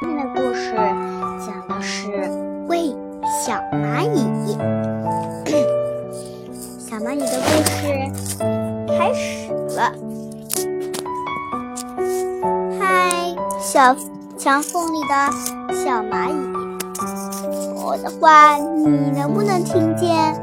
[0.00, 0.74] 今天的故事
[1.40, 2.08] 讲的是
[2.68, 2.94] 喂
[3.44, 4.56] 小蚂蚁。
[6.78, 7.82] 小蚂蚁的故事
[8.98, 9.92] 开始了。
[12.78, 13.96] 嗨，小
[14.36, 15.14] 墙缝里的
[15.74, 16.34] 小蚂蚁，
[17.82, 20.34] 我的话你能不能听见？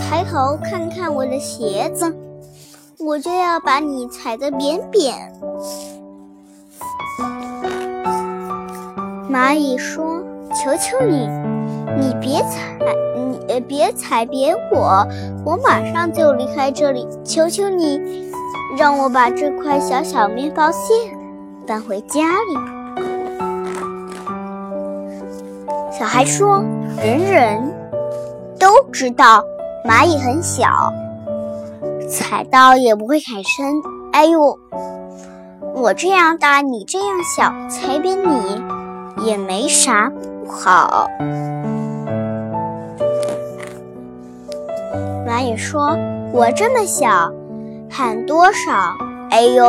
[0.00, 2.12] 抬头看看我的鞋子，
[3.04, 5.14] 我就要把你踩得扁扁。
[9.28, 10.22] 蚂蚁说
[10.54, 11.28] ：“求求你，
[11.98, 12.60] 你别踩，
[13.48, 15.04] 你别踩扁我，
[15.44, 17.08] 我马上就离开这里。
[17.24, 18.30] 求求你，
[18.78, 20.94] 让我把这块小小面包屑
[21.66, 22.54] 搬回家里。”
[25.90, 26.62] 小孩说
[27.02, 27.60] ：“人人
[28.60, 29.42] 都知道。”
[29.84, 30.68] 蚂蚁很小，
[32.12, 33.82] 踩到也不会砍身。
[34.12, 34.58] 哎呦，
[35.74, 38.62] 我这样大，你这样小，踩扁你
[39.24, 40.12] 也没啥
[40.44, 41.08] 不好。
[45.26, 45.96] 蚂蚁说
[46.34, 47.32] ：“我这么小，
[47.90, 48.94] 喊多少？
[49.30, 49.64] 哎呦，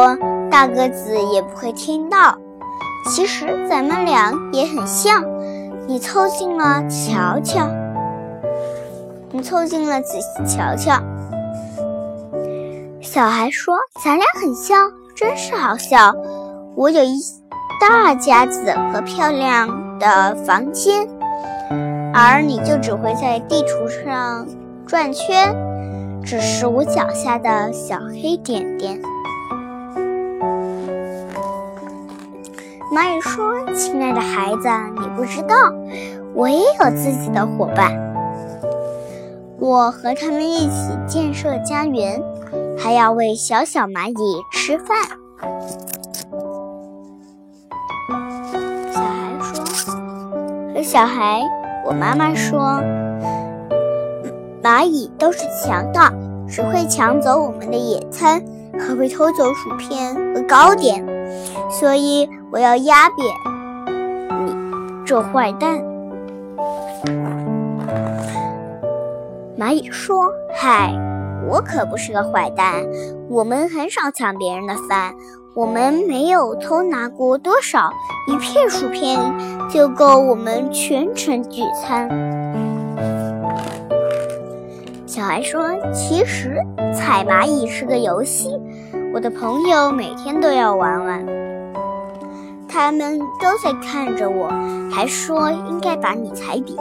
[0.51, 2.37] 大个子也不会听到。
[3.09, 5.23] 其实咱们俩也很像，
[5.87, 7.65] 你凑近了瞧瞧。”
[9.31, 11.01] 你凑近了，仔细瞧瞧。
[13.13, 16.15] 小孩说：“咱俩很像，真是好笑。
[16.75, 17.19] 我有一
[17.79, 21.07] 大家子和漂亮的房间，
[22.11, 24.47] 而你就只会在地图上
[24.87, 25.55] 转圈，
[26.23, 28.99] 只是我脚下的小黑点点。”
[32.91, 34.67] 蚂蚁说：“亲爱的孩子，
[34.99, 35.71] 你不知道，
[36.33, 37.91] 我也有自己的伙伴。”
[39.59, 42.19] 我和他们一起建设家园，
[42.77, 44.97] 还要喂小小蚂蚁吃饭。
[48.91, 51.41] 小孩说：“小孩，
[51.85, 52.81] 我妈妈说，
[54.61, 56.09] 蚂蚁都是强盗，
[56.47, 58.43] 只会抢走我们的野餐，
[58.79, 61.05] 还会偷走薯片和糕点，
[61.69, 63.27] 所以我要压扁
[64.45, 64.55] 你
[65.05, 65.81] 这坏蛋。”
[69.57, 70.93] 蚂蚁说：“嗨，
[71.49, 72.83] 我可不是个坏蛋。
[73.29, 75.13] 我们很少抢别人的饭，
[75.55, 77.91] 我们没有偷拿过多少，
[78.27, 79.19] 一片薯片
[79.69, 82.09] 就够我们全城聚餐。”
[85.05, 86.57] 小孩说：“其实
[86.91, 88.59] 踩蚂蚁是个游戏，
[89.13, 91.25] 我的朋友每天都要玩玩。
[92.67, 94.49] 他们都在看着我，
[94.91, 96.75] 还说应该把你踩扁。”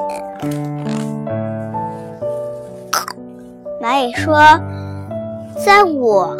[3.82, 4.38] 蚂蚁说
[5.58, 6.36] ：“在我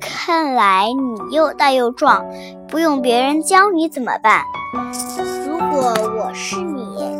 [0.00, 2.24] 看来，你又大又壮，
[2.66, 4.40] 不用别人教你怎么办？
[5.46, 7.14] 如果我是你，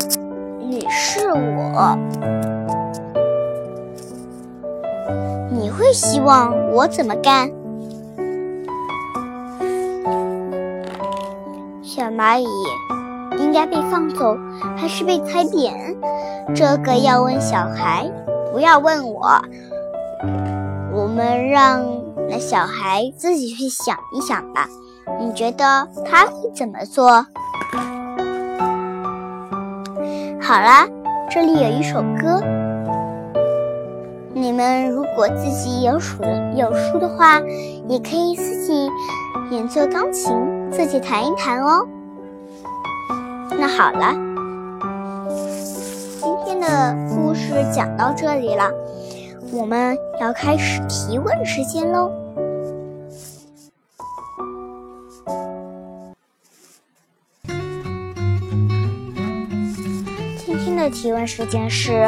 [0.58, 1.98] 你是我，
[5.50, 7.50] 你会希望我怎么干？”
[11.82, 12.46] 小蚂蚁
[13.38, 14.34] 应该被放走，
[14.78, 15.94] 还是被踩扁？
[16.54, 18.10] 这个要问小孩。
[18.52, 19.40] 不要问我，
[20.92, 21.84] 我们让
[22.28, 24.66] 那小孩自己去想一想吧。
[25.18, 27.26] 你觉得他会怎么做？
[30.40, 30.86] 好啦，
[31.30, 32.42] 这里有一首歌，
[34.32, 36.22] 你们如果自己有数
[36.56, 37.40] 有书的话，
[37.88, 38.88] 也可以自己
[39.50, 40.32] 演奏钢琴，
[40.70, 41.86] 自己弹一弹哦。
[43.50, 44.27] 那好了。
[46.60, 48.70] 的故事讲到这里了，
[49.52, 52.10] 我们要开始提问时间喽。
[60.38, 62.06] 今天的提问时间是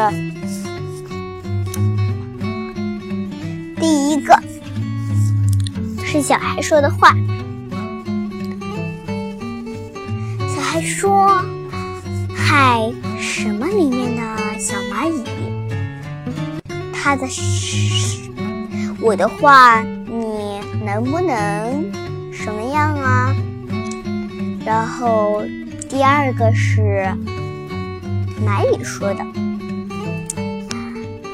[3.77, 4.39] 第一个，
[6.05, 7.15] 是小孩说的话。
[10.49, 11.29] 小孩说
[12.35, 14.23] ：“嗨，什么里面的？”
[14.61, 15.25] 小蚂蚁，
[16.93, 17.27] 他的
[19.01, 21.91] 我的话，你能不能
[22.31, 23.35] 什么样啊？
[24.67, 25.43] 然后
[25.89, 27.11] 第二个是
[28.47, 29.25] 蚂蚁说的，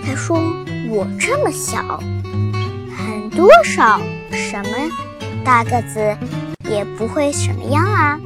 [0.05, 0.39] 他说
[0.89, 2.01] 我这么小，
[2.97, 4.01] 很多少
[4.31, 4.71] 什么
[5.45, 6.17] 大个子
[6.71, 8.21] 也不会什么样啊。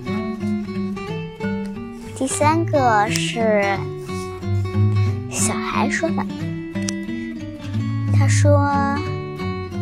[2.20, 3.64] 第三个是。
[5.30, 6.16] 小孩说的
[8.12, 8.60] ：“他说，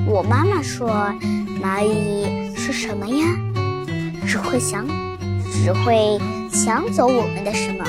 [0.07, 1.13] 我妈妈说，
[1.61, 3.27] 蚂蚁是什么呀？
[4.25, 4.87] 只会想，
[5.51, 6.17] 只会
[6.49, 7.85] 抢走我们的什么？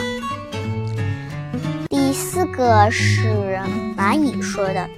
[1.87, 3.59] 第四个是
[3.95, 4.89] 蚂蚁说的。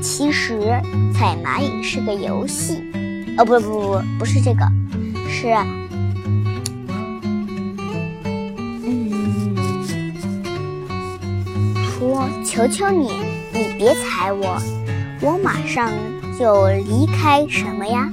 [0.00, 0.80] 其实
[1.12, 2.84] 踩蚂蚁是个游戏，
[3.36, 4.64] 哦，不不不不，不是这个，
[5.28, 5.48] 是，
[12.44, 13.10] 求求你，
[13.52, 14.60] 你别踩我，
[15.20, 15.90] 我马上
[16.38, 18.10] 就离开什么呀？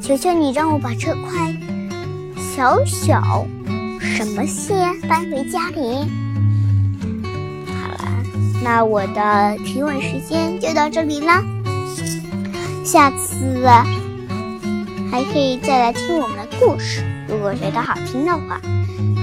[0.00, 1.54] 求求你让我把这块
[2.36, 3.46] 小小
[4.00, 4.74] 什么蟹
[5.08, 6.08] 搬回家里。
[7.72, 8.08] 好了
[8.62, 11.42] 那我的提问时间就到这里啦，
[12.84, 13.66] 下次
[15.10, 17.04] 还可以再来听我们的故事。
[17.28, 18.60] 如果觉得好听的话，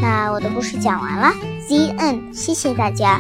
[0.02, 1.34] 那我的故事讲完了
[1.68, 3.20] ，Z N，谢谢大家。